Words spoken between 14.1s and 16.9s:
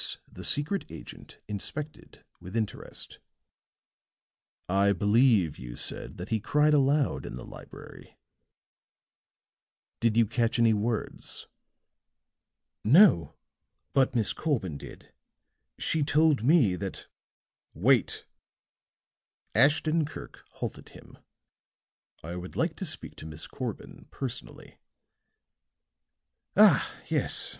Miss Corbin did. She told me